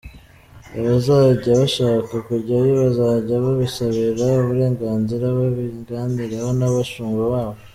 [0.77, 7.59] Abazajya bashaka kujyayo bazajya babisabira uburenganzira, babiganireho n’abashumba babo.